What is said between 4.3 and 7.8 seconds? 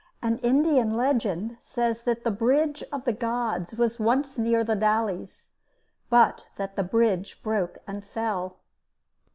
near The Dalles, but that the bridge broke